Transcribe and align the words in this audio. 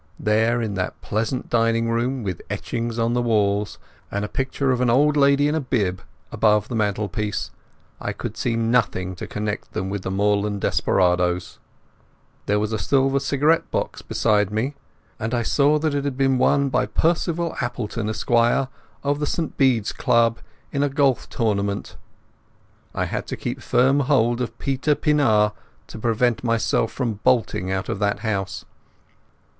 There 0.19 0.63
in 0.63 0.73
that 0.73 0.99
pleasant 1.01 1.47
dining 1.47 1.87
room, 1.87 2.23
with 2.23 2.41
etchings 2.49 2.97
on 2.97 3.13
the 3.13 3.21
walls, 3.21 3.77
and 4.09 4.25
a 4.25 4.27
picture 4.27 4.71
of 4.71 4.81
an 4.81 4.89
old 4.89 5.15
lady 5.15 5.47
in 5.47 5.53
a 5.53 5.59
bib 5.61 6.01
above 6.31 6.69
the 6.69 6.75
mantelpiece, 6.75 7.51
I 7.99 8.11
could 8.11 8.35
see 8.35 8.55
nothing 8.55 9.13
to 9.17 9.27
connect 9.27 9.73
them 9.73 9.91
with 9.91 10.01
the 10.01 10.09
moorland 10.09 10.61
desperadoes. 10.61 11.59
There 12.47 12.57
was 12.59 12.73
a 12.73 12.79
silver 12.79 13.19
cigarette 13.19 13.69
box 13.69 14.01
beside 14.01 14.49
me, 14.49 14.73
and 15.19 15.35
I 15.35 15.43
saw 15.43 15.77
that 15.77 15.93
it 15.93 16.03
had 16.03 16.17
been 16.17 16.39
won 16.39 16.69
by 16.69 16.87
Percival 16.87 17.55
Appleton, 17.61 18.09
Esq., 18.09 18.31
of 18.31 19.19
the 19.19 19.27
St 19.27 19.55
Bede's 19.55 19.93
Club, 19.93 20.39
in 20.71 20.81
a 20.81 20.89
golf 20.89 21.29
tournament. 21.29 21.95
I 22.95 23.05
had 23.05 23.27
to 23.27 23.37
keep 23.37 23.59
a 23.59 23.61
firm 23.61 23.99
hold 23.99 24.41
of 24.41 24.57
Peter 24.57 24.95
Pienaar 24.95 25.53
to 25.85 25.99
prevent 25.99 26.43
myself 26.43 26.99
bolting 27.23 27.71
out 27.71 27.87
of 27.87 27.99
that 27.99 28.21
house. 28.21 28.65